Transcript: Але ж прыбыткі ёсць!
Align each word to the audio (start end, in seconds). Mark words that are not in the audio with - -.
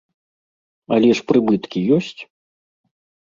Але 0.95 1.09
ж 1.19 1.25
прыбыткі 1.31 1.79
ёсць! 1.97 2.17